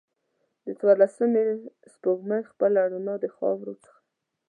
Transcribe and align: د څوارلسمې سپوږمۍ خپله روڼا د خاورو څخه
د 0.65 0.67
څوارلسمې 0.79 1.43
سپوږمۍ 1.93 2.41
خپله 2.51 2.81
روڼا 2.91 3.15
د 3.23 3.25
خاورو 3.35 3.73
څخه 3.83 3.97